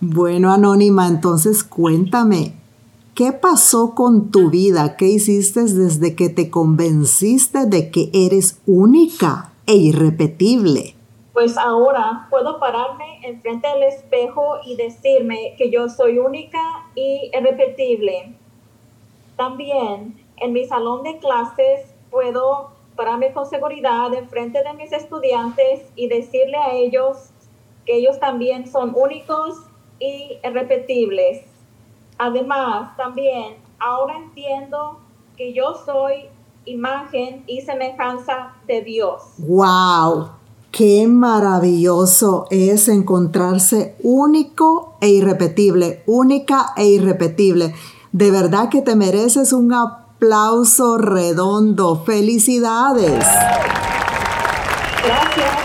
[0.00, 2.54] Bueno, Anónima, entonces cuéntame,
[3.16, 4.96] ¿qué pasó con tu vida?
[4.96, 10.94] ¿Qué hiciste desde que te convenciste de que eres única e irrepetible?
[11.32, 16.60] Pues ahora puedo pararme enfrente del espejo y decirme que yo soy única
[16.94, 18.36] y irrepetible.
[19.36, 26.06] También en mi salón de clases puedo pararme con seguridad enfrente de mis estudiantes y
[26.06, 27.30] decirle a ellos
[27.84, 29.67] que ellos también son únicos
[29.98, 31.42] y irrepetibles.
[32.18, 34.98] Además, también ahora entiendo
[35.36, 36.24] que yo soy
[36.64, 39.22] imagen y semejanza de Dios.
[39.38, 40.30] ¡Wow!
[40.70, 47.74] Qué maravilloso es encontrarse único e irrepetible, única e irrepetible.
[48.12, 52.04] De verdad que te mereces un aplauso redondo.
[52.04, 53.24] Felicidades.
[55.04, 55.57] Gracias.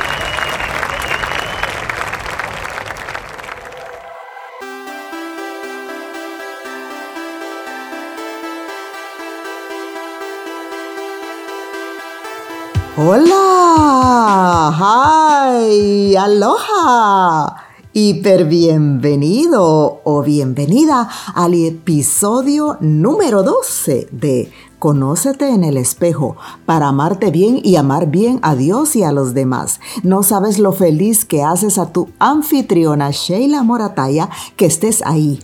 [13.06, 17.54] Hola, hi, aloha.
[17.92, 27.30] Hiper bienvenido o bienvenida al episodio número 12 de Conócete en el espejo para amarte
[27.30, 29.82] bien y amar bien a Dios y a los demás.
[30.04, 35.42] No sabes lo feliz que haces a tu anfitriona Sheila Morataya que estés ahí.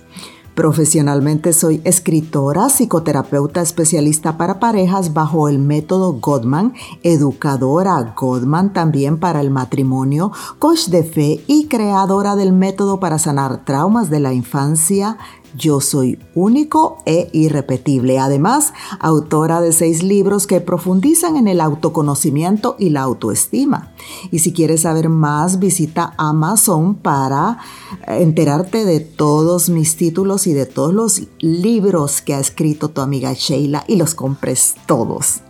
[0.59, 9.39] Profesionalmente soy escritora, psicoterapeuta especialista para parejas bajo el método Godman, educadora Godman también para
[9.39, 15.17] el matrimonio, coach de fe y creadora del método para sanar traumas de la infancia,
[15.57, 18.19] yo soy único e irrepetible.
[18.19, 23.93] Además, autora de seis libros que profundizan en el autoconocimiento y la autoestima.
[24.31, 27.59] Y si quieres saber más, visita Amazon para
[28.07, 33.33] enterarte de todos mis títulos y de todos los libros que ha escrito tu amiga
[33.33, 35.41] Sheila y los compres todos.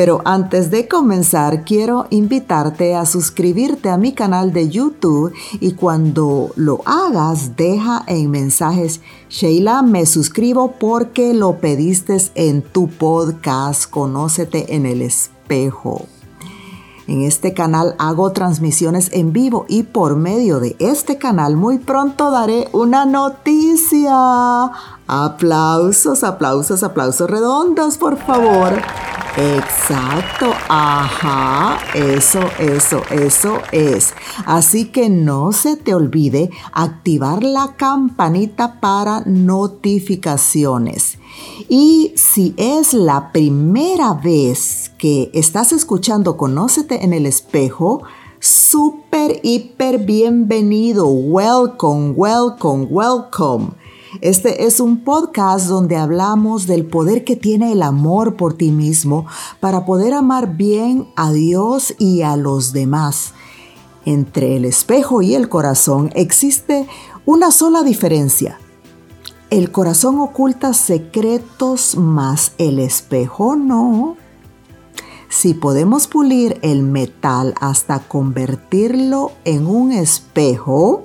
[0.00, 5.30] Pero antes de comenzar, quiero invitarte a suscribirte a mi canal de YouTube
[5.60, 12.88] y cuando lo hagas, deja en mensajes, Sheila, me suscribo porque lo pediste en tu
[12.88, 16.06] podcast, Conócete en el espejo.
[17.06, 22.30] En este canal hago transmisiones en vivo y por medio de este canal muy pronto
[22.30, 24.70] daré una noticia.
[25.06, 28.80] Aplausos, aplausos, aplausos redondos, por favor.
[29.36, 34.12] Exacto, ajá, eso, eso, eso es.
[34.44, 41.19] Así que no se te olvide activar la campanita para notificaciones.
[41.68, 48.02] Y si es la primera vez que estás escuchando Conócete en el espejo,
[48.40, 51.06] súper, hiper bienvenido.
[51.08, 53.68] Welcome, welcome, welcome.
[54.20, 59.26] Este es un podcast donde hablamos del poder que tiene el amor por ti mismo
[59.60, 63.34] para poder amar bien a Dios y a los demás.
[64.04, 66.88] Entre el espejo y el corazón existe
[67.24, 68.58] una sola diferencia.
[69.50, 74.16] El corazón oculta secretos, más el espejo no.
[75.28, 81.04] Si podemos pulir el metal hasta convertirlo en un espejo,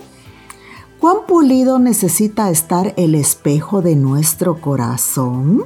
[1.05, 5.65] ¿Cuán pulido necesita estar el espejo de nuestro corazón?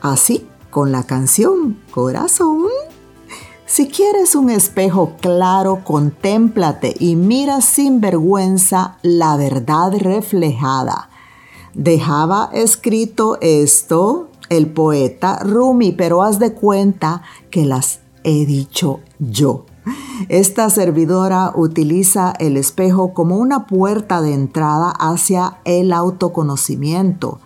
[0.00, 2.66] Así, con la canción Corazón.
[3.66, 11.07] Si quieres un espejo claro, contémplate y mira sin vergüenza la verdad reflejada.
[11.78, 19.64] Dejaba escrito esto el poeta Rumi, pero haz de cuenta que las he dicho yo.
[20.28, 27.38] Esta servidora utiliza el espejo como una puerta de entrada hacia el autoconocimiento.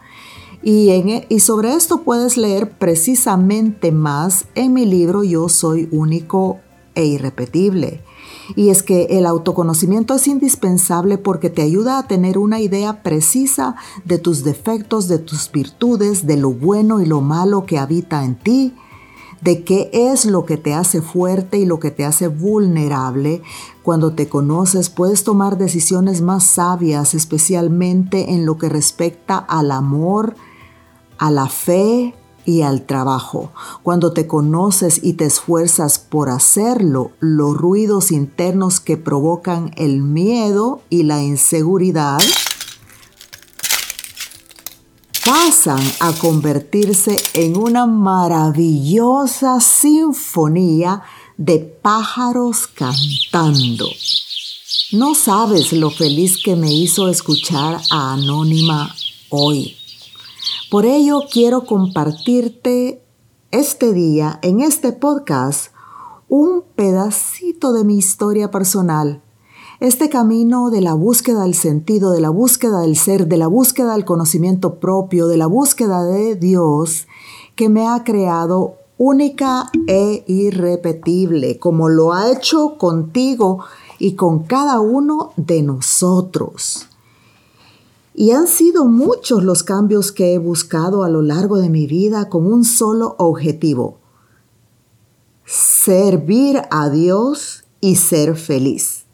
[0.62, 6.56] Y, e, sobre esto puedes leer precisamente más en mi libro Yo soy único
[6.94, 8.02] e irrepetible.
[8.56, 13.76] Y es que el autoconocimiento es indispensable porque te ayuda a tener una idea precisa
[14.04, 18.36] de tus defectos, de tus virtudes, de lo bueno y lo malo que habita en
[18.36, 18.74] ti,
[19.40, 23.42] de qué es lo que te hace fuerte y lo que te hace vulnerable.
[23.82, 30.36] Cuando te conoces puedes tomar decisiones más sabias, especialmente en lo que respecta al amor,
[31.18, 33.52] a la fe y al trabajo.
[33.82, 40.82] Cuando te conoces y te esfuerzas por hacerlo, los ruidos internos que provocan el miedo
[40.90, 42.20] y la inseguridad
[45.24, 51.02] pasan a convertirse en una maravillosa sinfonía
[51.36, 53.88] de pájaros cantando.
[54.92, 58.94] No sabes lo feliz que me hizo escuchar a Anónima
[59.30, 59.76] hoy.
[60.70, 63.02] Por ello quiero compartirte
[63.50, 65.72] este día en este podcast
[66.28, 69.22] un pedacito de mi historia personal.
[69.80, 73.92] Este camino de la búsqueda del sentido, de la búsqueda del ser, de la búsqueda
[73.92, 77.06] del conocimiento propio, de la búsqueda de Dios,
[77.54, 83.58] que me ha creado única e irrepetible, como lo ha hecho contigo
[83.98, 86.88] y con cada uno de nosotros.
[88.14, 92.28] Y han sido muchos los cambios que he buscado a lo largo de mi vida
[92.28, 93.98] con un solo objetivo,
[95.46, 99.04] servir a Dios y ser feliz.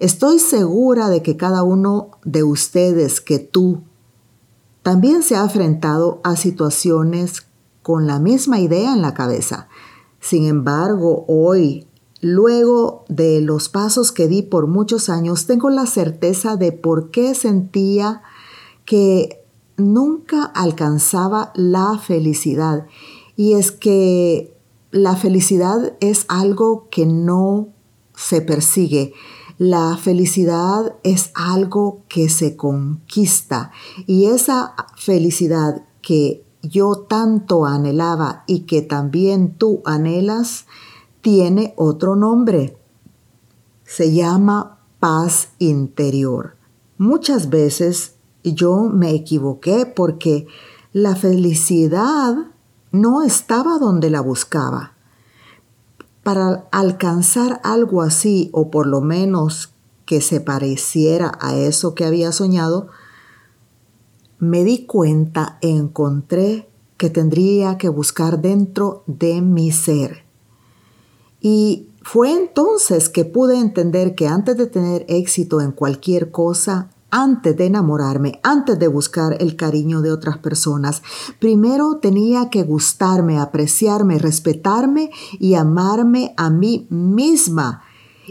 [0.00, 3.82] Estoy segura de que cada uno de ustedes, que tú,
[4.82, 7.46] también se ha enfrentado a situaciones
[7.82, 9.68] con la misma idea en la cabeza.
[10.20, 11.88] Sin embargo, hoy
[12.20, 17.34] Luego de los pasos que di por muchos años, tengo la certeza de por qué
[17.34, 18.22] sentía
[18.88, 19.44] que
[19.76, 22.86] nunca alcanzaba la felicidad.
[23.36, 24.56] Y es que
[24.90, 27.68] la felicidad es algo que no
[28.16, 29.12] se persigue.
[29.58, 33.72] La felicidad es algo que se conquista.
[34.06, 40.64] Y esa felicidad que yo tanto anhelaba y que también tú anhelas,
[41.20, 42.78] tiene otro nombre.
[43.84, 46.56] Se llama paz interior.
[46.96, 48.14] Muchas veces
[48.44, 50.46] yo me equivoqué porque
[50.92, 52.34] la felicidad
[52.92, 54.94] no estaba donde la buscaba.
[56.22, 59.72] Para alcanzar algo así, o por lo menos
[60.06, 62.88] que se pareciera a eso que había soñado,
[64.38, 70.24] me di cuenta, encontré que tendría que buscar dentro de mi ser.
[71.40, 77.56] Y fue entonces que pude entender que antes de tener éxito en cualquier cosa, antes
[77.56, 81.02] de enamorarme, antes de buscar el cariño de otras personas,
[81.38, 87.82] primero tenía que gustarme, apreciarme, respetarme y amarme a mí misma.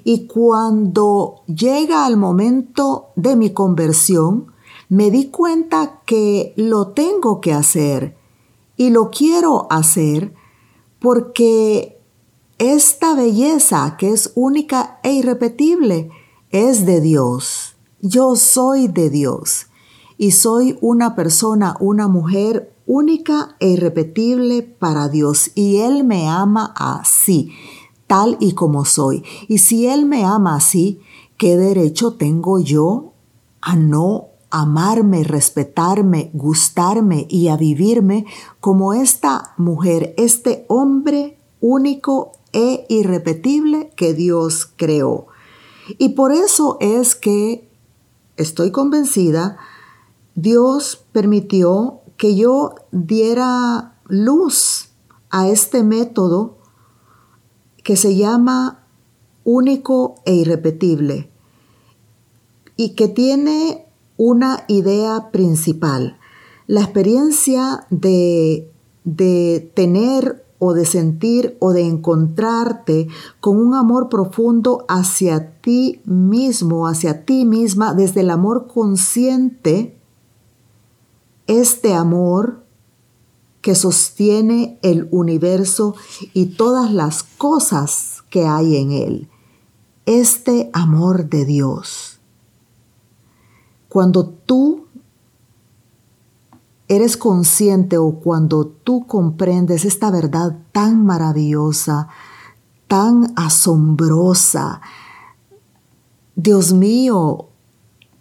[0.03, 4.47] Y cuando llega el momento de mi conversión,
[4.89, 8.15] me di cuenta que lo tengo que hacer
[8.77, 10.33] y lo quiero hacer
[10.99, 11.99] porque
[12.57, 16.09] esta belleza que es única e irrepetible
[16.51, 17.76] es de Dios.
[18.01, 19.67] Yo soy de Dios
[20.19, 26.73] y soy una persona, una mujer única e irrepetible para Dios y Él me ama
[26.75, 27.51] así,
[28.05, 29.23] tal y como soy.
[29.47, 31.01] Y si Él me ama así,
[31.37, 33.13] ¿qué derecho tengo yo
[33.61, 38.25] a no amarme, respetarme, gustarme y a vivirme
[38.59, 45.27] como esta mujer, este hombre único e irrepetible que Dios creó.
[45.97, 47.66] Y por eso es que
[48.37, 49.57] estoy convencida,
[50.35, 54.89] Dios permitió que yo diera luz
[55.29, 56.57] a este método
[57.83, 58.83] que se llama
[59.43, 61.29] único e irrepetible
[62.75, 63.85] y que tiene
[64.17, 66.17] una idea principal,
[66.67, 68.69] la experiencia de,
[69.03, 73.07] de tener o de sentir o de encontrarte
[73.39, 79.97] con un amor profundo hacia ti mismo, hacia ti misma, desde el amor consciente,
[81.45, 82.63] este amor
[83.61, 85.95] que sostiene el universo
[86.33, 89.29] y todas las cosas que hay en él.
[90.05, 92.19] Este amor de Dios.
[93.89, 94.86] Cuando tú
[96.87, 102.07] eres consciente o cuando tú comprendes esta verdad tan maravillosa,
[102.87, 104.81] tan asombrosa,
[106.35, 107.47] Dios mío,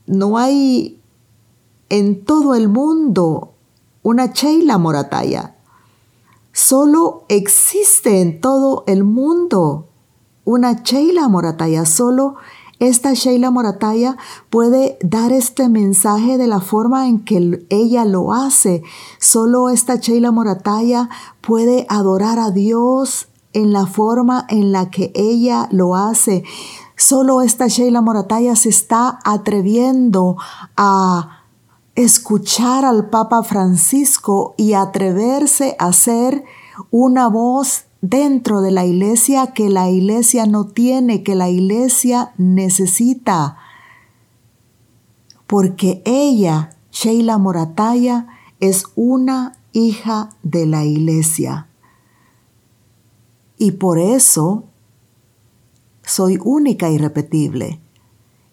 [0.06, 0.98] no hay
[1.90, 3.52] en todo el mundo
[4.02, 5.56] una Sheila Morataya.
[6.52, 9.88] Solo existe en todo el mundo
[10.46, 11.84] una Sheila Morataya.
[11.84, 12.36] Solo
[12.78, 14.16] esta Sheila Morataya
[14.50, 18.82] puede dar este mensaje de la forma en que ella lo hace.
[19.18, 21.08] Solo esta Sheila Morataya
[21.40, 26.44] puede adorar a Dios en la forma en la que ella lo hace.
[26.96, 30.36] Solo esta Sheila Morataya se está atreviendo
[30.76, 31.44] a
[31.94, 36.44] escuchar al Papa Francisco y atreverse a ser
[36.90, 43.58] una voz dentro de la iglesia que la iglesia no tiene, que la iglesia necesita.
[45.46, 48.26] Porque ella, Sheila Morataya,
[48.60, 51.68] es una hija de la iglesia.
[53.58, 54.64] Y por eso
[56.02, 57.80] soy única y repetible.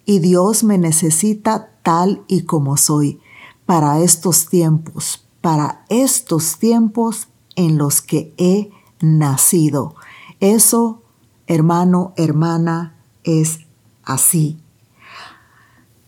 [0.06, 3.22] y Dios me necesita tal y como soy
[3.66, 8.72] para estos tiempos, para estos tiempos en los que he
[9.04, 9.96] nacido.
[10.40, 11.04] Eso,
[11.46, 13.60] hermano, hermana, es
[14.04, 14.58] así.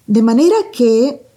[0.07, 1.27] De manera que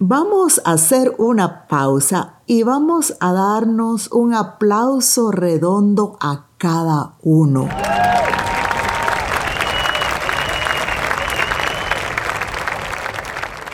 [0.00, 7.68] vamos a hacer una pausa y vamos a darnos un aplauso redondo a cada uno.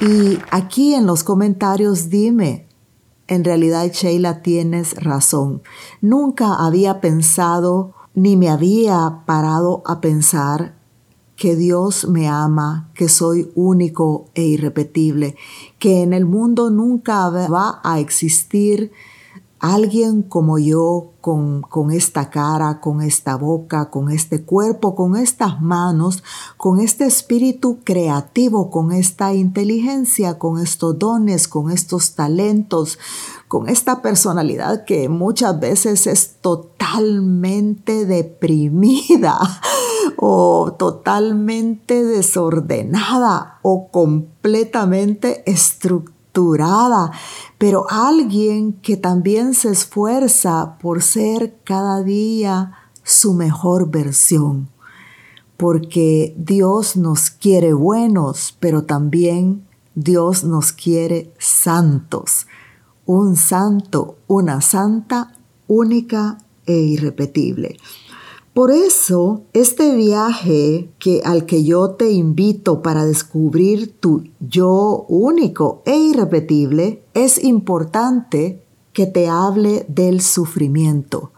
[0.01, 2.68] Y aquí en los comentarios dime,
[3.29, 5.63] en realidad Sheila tienes razón.
[6.01, 10.75] Nunca había pensado ni me había parado a pensar
[11.37, 15.37] que Dios me ama, que soy único e irrepetible,
[15.79, 18.91] que en el mundo nunca va a existir
[19.61, 21.13] alguien como yo,
[21.69, 26.23] con, esta cara, con esta boca, con este cuerpo, con estas manos,
[26.57, 32.99] con este espíritu creativo, con esta inteligencia, con estos dones, con estos talentos,
[33.47, 39.39] con esta personalidad que muchas veces es totalmente deprimida
[40.17, 46.18] o totalmente desordenada o completamente estructurada
[47.59, 54.69] pero alguien que también se esfuerza por ser cada día su mejor versión.
[55.57, 62.47] Porque Dios nos quiere buenos, pero también Dios nos quiere santos.
[63.07, 65.35] Un santo, una santa
[65.67, 67.79] única e irrepetible.
[68.59, 75.81] Por eso, este viaje que, al que yo te invito para descubrir tu yo único
[75.87, 78.61] e irrepetible, es importante
[78.93, 81.31] que te hable del sufrimiento.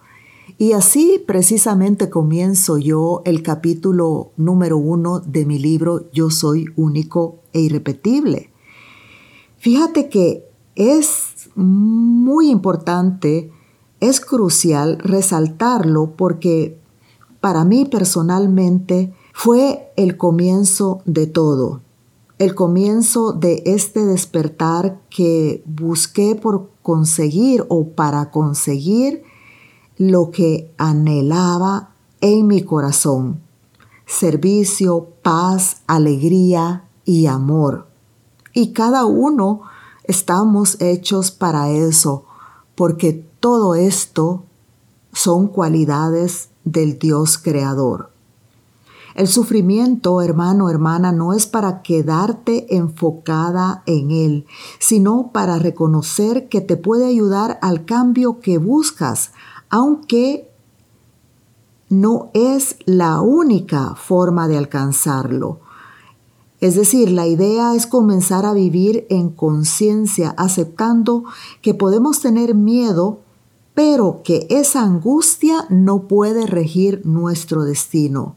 [0.56, 7.40] Y así precisamente comienzo yo el capítulo número uno de mi libro Yo soy único
[7.52, 8.48] e irrepetible.
[9.58, 13.52] Fíjate que es muy importante,
[14.00, 16.79] es crucial resaltarlo porque
[17.40, 21.80] para mí personalmente fue el comienzo de todo,
[22.38, 29.22] el comienzo de este despertar que busqué por conseguir o para conseguir
[29.96, 33.40] lo que anhelaba en mi corazón,
[34.06, 37.86] servicio, paz, alegría y amor.
[38.52, 39.62] Y cada uno
[40.04, 42.24] estamos hechos para eso,
[42.74, 44.44] porque todo esto
[45.12, 48.10] son cualidades del Dios creador.
[49.14, 54.46] El sufrimiento, hermano, hermana, no es para quedarte enfocada en él,
[54.78, 59.32] sino para reconocer que te puede ayudar al cambio que buscas,
[59.68, 60.48] aunque
[61.88, 65.58] no es la única forma de alcanzarlo.
[66.60, 71.24] Es decir, la idea es comenzar a vivir en conciencia, aceptando
[71.62, 73.20] que podemos tener miedo
[73.74, 78.36] pero que esa angustia no puede regir nuestro destino.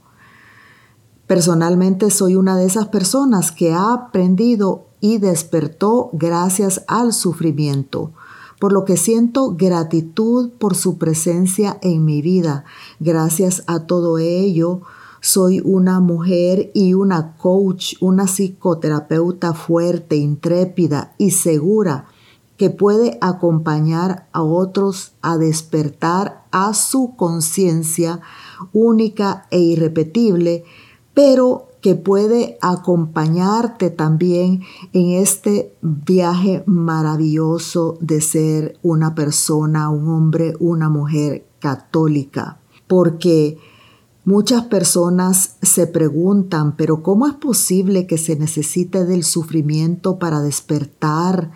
[1.28, 8.12] Personalmente soy una de esas personas que ha aprendido y despertó gracias al sufrimiento,
[8.60, 12.66] por lo que siento gratitud por su presencia en mi vida.
[13.00, 14.82] Gracias a todo ello,
[15.22, 22.08] soy una mujer y una coach, una psicoterapeuta fuerte, intrépida y segura
[22.58, 28.22] que puede acompañar a otros a despertar a su conciencia
[28.72, 30.64] única e irrepetible,
[31.14, 34.62] pero que puede acompañarte también
[34.94, 42.60] en este viaje maravilloso de ser una persona, un hombre, una mujer católica.
[42.88, 43.58] Porque
[44.24, 51.52] muchas personas se preguntan, pero ¿cómo es posible que se necesite del sufrimiento para despertar?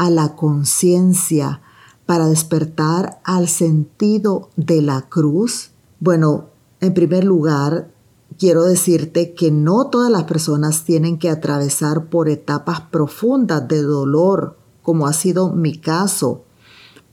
[0.00, 1.60] A la conciencia
[2.06, 5.72] para despertar al sentido de la cruz?
[6.00, 6.46] Bueno,
[6.80, 7.90] en primer lugar,
[8.38, 14.56] quiero decirte que no todas las personas tienen que atravesar por etapas profundas de dolor,
[14.80, 16.44] como ha sido mi caso,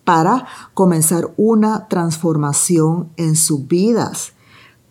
[0.06, 4.32] para comenzar una transformación en sus vidas.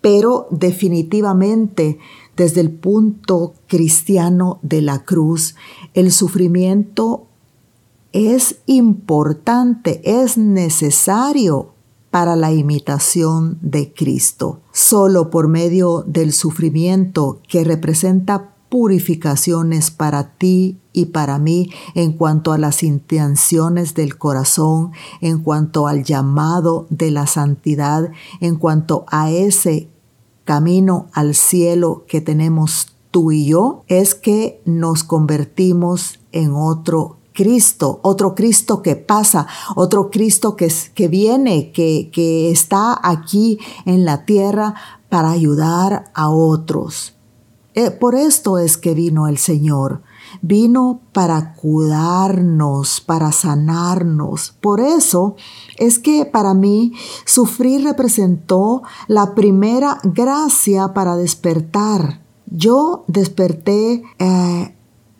[0.01, 1.97] Pero definitivamente,
[2.35, 5.55] desde el punto cristiano de la cruz,
[5.95, 7.27] el sufrimiento
[8.17, 11.73] es importante, es necesario
[12.09, 14.61] para la imitación de Cristo.
[14.71, 22.53] Solo por medio del sufrimiento que representa purificaciones para ti y para mí en cuanto
[22.53, 28.09] a las intenciones del corazón, en cuanto al llamado de la santidad,
[28.41, 29.89] en cuanto a ese
[30.43, 37.99] camino al cielo que tenemos tú y yo, es que nos convertimos en otro Cristo,
[38.01, 44.25] otro Cristo que pasa, otro Cristo que, que viene, que, que está aquí en la
[44.25, 44.73] tierra
[45.07, 47.13] para ayudar a otros.
[47.75, 50.01] Eh, por esto es que vino el Señor.
[50.41, 54.55] Vino para cuidarnos, para sanarnos.
[54.59, 55.35] Por eso
[55.77, 62.23] es que para mí sufrir representó la primera gracia para despertar.
[62.47, 64.76] Yo desperté eh,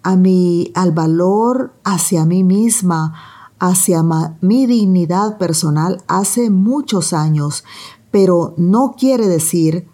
[0.07, 3.13] a al valor hacia mí misma,
[3.59, 4.03] hacia
[4.39, 7.65] mi dignidad personal hace muchos años,
[8.09, 9.85] pero no quiere decir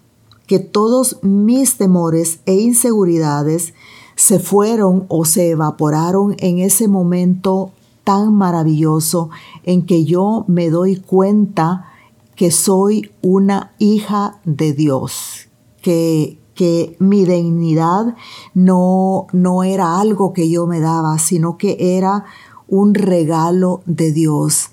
[0.45, 3.73] que todos mis temores e inseguridades
[4.15, 7.71] se fueron o se evaporaron en ese momento
[8.03, 9.31] tan maravilloso
[9.63, 11.87] en que yo me doy cuenta
[12.35, 15.47] que soy una hija de Dios,
[15.81, 18.15] que, que mi dignidad
[18.53, 22.25] no, no era algo que yo me daba, sino que era
[22.67, 24.69] un regalo de Dios,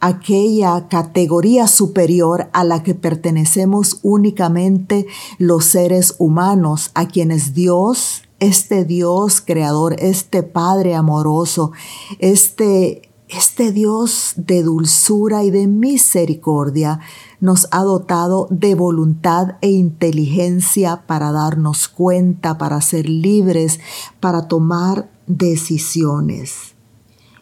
[0.00, 5.06] aquella categoría superior a la que pertenecemos únicamente
[5.38, 11.72] los seres humanos, a quienes Dios, este Dios creador, este Padre amoroso,
[12.18, 17.00] este este Dios de dulzura y de misericordia
[17.40, 23.80] nos ha dotado de voluntad e inteligencia para darnos cuenta, para ser libres,
[24.20, 26.74] para tomar decisiones.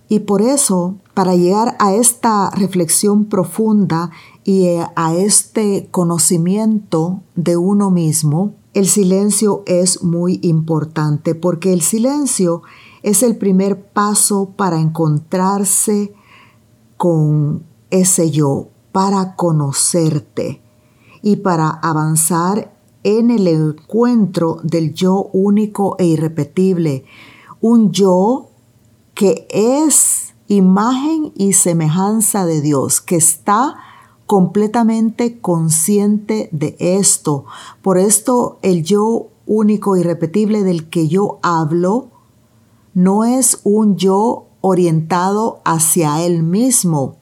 [0.08, 4.10] Y por eso, para llegar a esta reflexión profunda
[4.44, 12.62] y a este conocimiento de uno mismo, el silencio es muy importante porque el silencio
[13.04, 16.14] es el primer paso para encontrarse
[16.96, 20.62] con ese yo, para conocerte
[21.20, 27.04] y para avanzar en el encuentro del yo único e irrepetible,
[27.60, 28.48] un yo
[29.12, 33.76] que es imagen y semejanza de Dios, que está
[34.24, 37.44] completamente consciente de esto.
[37.82, 42.13] Por esto el yo único e irrepetible del que yo hablo
[42.94, 47.16] no es un yo orientado hacia él mismo,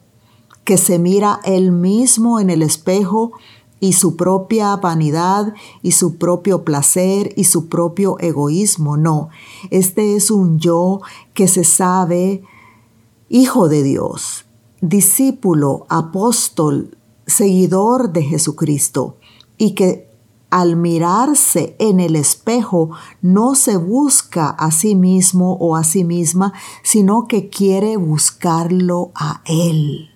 [0.63, 3.33] que se mira él mismo en el espejo
[3.79, 8.95] y su propia vanidad y su propio placer y su propio egoísmo.
[8.95, 9.29] No,
[9.71, 11.01] este es un yo
[11.33, 12.43] que se sabe
[13.27, 14.45] hijo de Dios,
[14.79, 19.17] discípulo, apóstol, seguidor de Jesucristo
[19.57, 20.12] y que
[20.53, 22.91] al mirarse en el espejo
[23.23, 29.41] no se busca a sí mismo o a sí misma, sino que quiere buscarlo a
[29.45, 30.11] Él,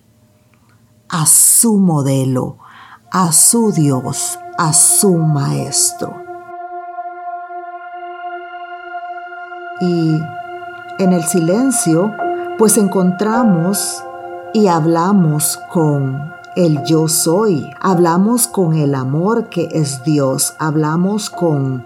[1.08, 2.58] a su modelo,
[3.10, 6.14] a su Dios, a su Maestro.
[9.80, 10.20] Y
[11.00, 12.12] en el silencio,
[12.58, 14.04] pues encontramos
[14.54, 21.84] y hablamos con el yo soy, hablamos con el amor que es Dios, hablamos con,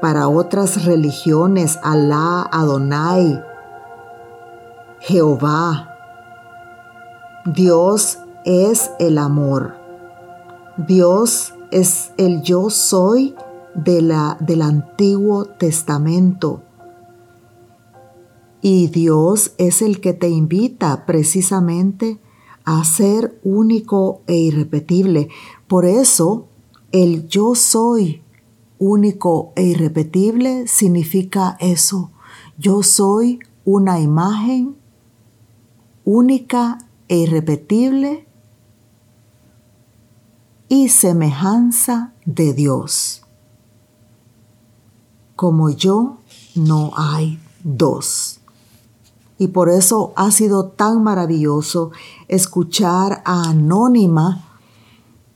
[0.00, 3.44] para otras religiones, Alá, Adonai,
[5.00, 5.94] Jehová.
[7.44, 9.74] Dios es el amor.
[10.78, 13.34] Dios es el yo soy
[13.74, 16.62] de la, del Antiguo Testamento.
[18.62, 22.22] Y Dios es el que te invita precisamente
[22.66, 25.28] a ser único e irrepetible.
[25.68, 26.48] Por eso,
[26.92, 28.22] el yo soy
[28.78, 32.10] único e irrepetible significa eso.
[32.58, 34.76] Yo soy una imagen
[36.04, 38.26] única e irrepetible
[40.68, 43.22] y semejanza de Dios.
[45.36, 46.18] Como yo
[46.56, 48.40] no hay dos.
[49.38, 51.90] Y por eso ha sido tan maravilloso
[52.28, 54.46] escuchar a Anónima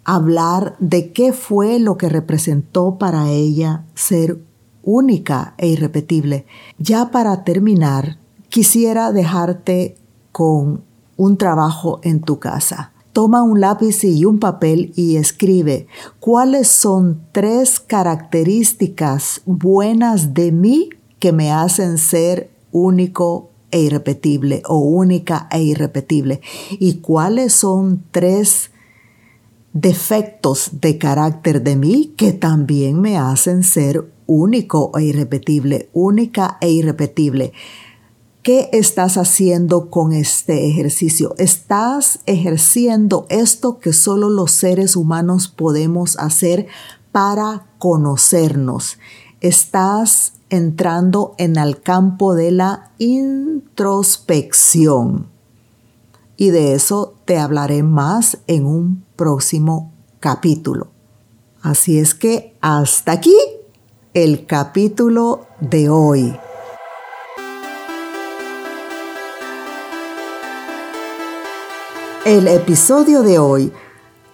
[0.05, 4.43] hablar de qué fue lo que representó para ella ser
[4.83, 6.47] única e irrepetible.
[6.79, 9.97] Ya para terminar, quisiera dejarte
[10.33, 10.83] con
[11.17, 12.93] un trabajo en tu casa.
[13.13, 15.87] Toma un lápiz y un papel y escribe
[16.21, 24.79] cuáles son tres características buenas de mí que me hacen ser único e irrepetible o
[24.79, 26.41] única e irrepetible.
[26.71, 28.71] ¿Y cuáles son tres
[29.73, 36.71] defectos de carácter de mí que también me hacen ser único e irrepetible, única e
[36.71, 37.53] irrepetible?
[38.43, 41.35] ¿Qué estás haciendo con este ejercicio?
[41.37, 46.67] ¿Estás ejerciendo esto que solo los seres humanos podemos hacer
[47.13, 48.97] para conocernos?
[49.41, 55.29] Estás entrando en el campo de la introspección.
[56.37, 60.89] Y de eso te hablaré más en un próximo capítulo.
[61.63, 63.35] Así es que hasta aquí
[64.15, 66.37] el capítulo de hoy.
[72.25, 73.73] El episodio de hoy,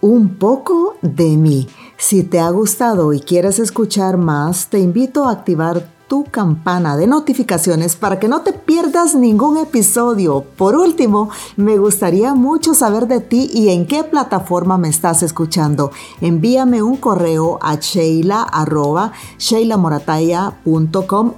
[0.01, 1.69] un poco de mí.
[1.99, 7.07] Si te ha gustado y quieres escuchar más, te invito a activar tu campana de
[7.07, 10.45] notificaciones para que no te pierdas ningún episodio.
[10.57, 15.91] Por último, me gustaría mucho saber de ti y en qué plataforma me estás escuchando.
[16.21, 18.47] Envíame un correo a sheila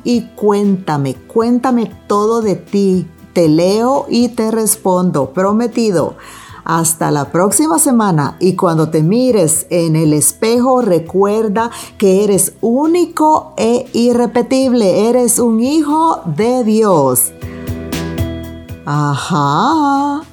[0.04, 3.06] y cuéntame, cuéntame todo de ti.
[3.32, 6.16] Te leo y te respondo, prometido.
[6.68, 13.54] Hasta la próxima semana y cuando te mires en el espejo recuerda que eres único
[13.56, 17.32] e irrepetible, eres un hijo de Dios.
[18.84, 20.27] Ajá.